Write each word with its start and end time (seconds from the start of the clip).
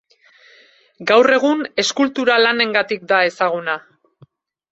Gaur 1.09 1.29
egun 1.33 1.59
eskultura-lanengatik 1.83 3.05
da 3.13 3.19
ezaguna. 3.27 3.77